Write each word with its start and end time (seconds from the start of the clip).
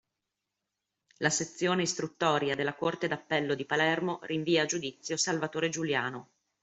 La 1.17 1.29
sezione 1.29 1.83
istruttoria 1.83 2.55
della 2.55 2.73
Corte 2.73 3.07
d'appello 3.07 3.53
di 3.53 3.65
Palermo 3.65 4.17
rinvia 4.23 4.63
a 4.63 4.65
giudizio 4.65 5.15
Salvatore 5.15 5.69
Giuliano 5.69 6.29